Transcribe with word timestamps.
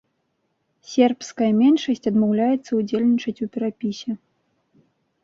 Сербская 0.93 1.49
меншасць 1.59 2.09
адмаўляецца 2.11 2.71
ўдзельнічаць 2.79 3.43
у 3.47 3.49
перапісе. 3.57 4.11